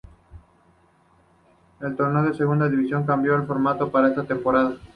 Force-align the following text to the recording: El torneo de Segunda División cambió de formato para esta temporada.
El 1.79 1.95
torneo 1.95 2.23
de 2.23 2.33
Segunda 2.35 2.67
División 2.67 3.05
cambió 3.05 3.39
de 3.39 3.45
formato 3.45 3.91
para 3.91 4.07
esta 4.07 4.23
temporada. 4.23 4.73